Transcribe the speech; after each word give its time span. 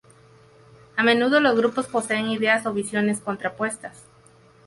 A 0.95 1.03
menudo 1.03 1.39
los 1.39 1.55
grupos 1.55 1.85
poseen 1.85 2.29
ideas 2.29 2.65
o 2.65 2.73
visiones 2.73 3.19
contrapuestas. 3.19 4.03